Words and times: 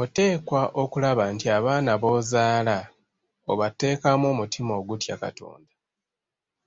Oteekwa 0.00 0.62
okulaba 0.82 1.24
nti 1.34 1.46
abaana 1.58 1.92
b’ozaala 2.00 2.78
obateekamu 3.52 4.24
omutima 4.32 4.72
ogutya 4.80 5.14
Katonda. 5.22 5.72